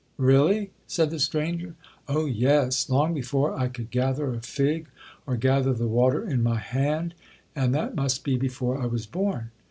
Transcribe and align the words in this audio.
'—'Really?' 0.17 0.71
said 0.87 1.11
the 1.11 1.19
stranger. 1.19 1.75
'Oh 2.07 2.25
yes!—long 2.25 3.13
before 3.13 3.53
I 3.55 3.67
could 3.67 3.91
gather 3.91 4.33
a 4.33 4.41
fig, 4.41 4.87
or 5.27 5.37
gather 5.37 5.73
the 5.73 5.85
water 5.87 6.27
in 6.27 6.41
my 6.41 6.57
hand, 6.57 7.13
and 7.55 7.71
that 7.75 7.93
must 7.93 8.23
be 8.23 8.35
before 8.35 8.81
I 8.81 8.87
was 8.87 9.05
born. 9.05 9.51